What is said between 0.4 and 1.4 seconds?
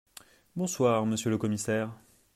Bonsoir, monsieur le